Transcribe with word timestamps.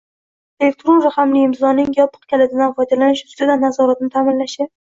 elektron 0.67 1.01
raqamli 1.03 1.43
imzoning 1.49 1.93
yopiq 1.99 2.25
kalitidan 2.33 2.75
foydalanish 2.81 3.25
ustidan 3.31 3.65
nazoratni 3.69 4.13
ta’minlashi; 4.21 4.71